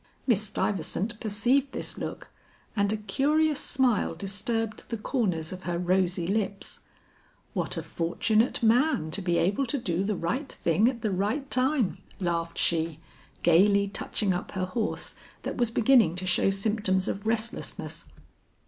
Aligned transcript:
Miss 0.25 0.41
Stuyvesant 0.41 1.19
perceived 1.19 1.73
this 1.73 1.95
look 1.95 2.31
and 2.75 2.91
a 2.91 2.97
curious 2.97 3.59
smile 3.59 4.15
disturbed 4.15 4.89
the 4.89 4.97
corners 4.97 5.51
of 5.51 5.61
her 5.61 5.77
rosy 5.77 6.25
lips. 6.25 6.79
"What 7.53 7.77
a 7.77 7.83
fortunate 7.83 8.63
man 8.63 9.11
to 9.11 9.21
be 9.21 9.37
able 9.37 9.67
to 9.67 9.77
do 9.77 10.03
the 10.03 10.15
right 10.15 10.51
thing 10.51 10.89
at 10.89 11.03
the 11.03 11.11
right 11.11 11.47
time," 11.51 11.99
laughed 12.19 12.57
she, 12.57 12.99
gaily 13.43 13.87
touching 13.87 14.33
up 14.33 14.53
her 14.53 14.65
horse 14.65 15.13
that 15.43 15.57
was 15.57 15.69
beginning 15.69 16.15
to 16.15 16.25
show 16.25 16.49
symptoms 16.49 17.07
of 17.07 17.27
restlessness. 17.27 18.07